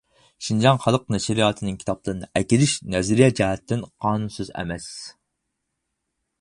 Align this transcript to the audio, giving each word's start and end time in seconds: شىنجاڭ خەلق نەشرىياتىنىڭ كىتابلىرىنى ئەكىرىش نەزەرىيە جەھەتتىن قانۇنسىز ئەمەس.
شىنجاڭ 0.45 0.79
خەلق 0.85 1.03
نەشرىياتىنىڭ 1.15 1.75
كىتابلىرىنى 1.83 2.31
ئەكىرىش 2.41 2.73
نەزەرىيە 2.95 3.29
جەھەتتىن 3.43 3.87
قانۇنسىز 4.07 4.53
ئەمەس. 4.59 4.91